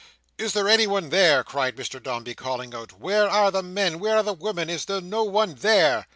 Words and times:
"Is 0.39 0.53
there 0.53 0.67
anybody 0.67 1.09
there?" 1.09 1.43
cried 1.43 1.75
Mr 1.75 2.01
Dombey, 2.01 2.33
calling 2.33 2.73
out. 2.73 2.93
"Where 2.99 3.29
are 3.29 3.51
the 3.51 3.61
men? 3.61 3.99
where 3.99 4.15
are 4.17 4.23
the 4.23 4.33
women? 4.33 4.67
Is 4.67 4.85
there 4.85 4.99
no 4.99 5.23
one 5.23 5.53
there?" 5.53 6.07